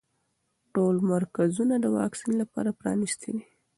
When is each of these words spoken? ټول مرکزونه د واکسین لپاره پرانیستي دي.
ټول 0.73 0.95
مرکزونه 1.11 1.75
د 1.79 1.85
واکسین 1.97 2.33
لپاره 2.41 2.77
پرانیستي 2.79 3.29
دي. 3.35 3.43